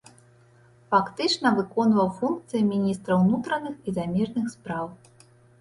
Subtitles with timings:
[0.93, 4.85] Фактычна выконваў функцыі міністра унутраных і замежных спраў.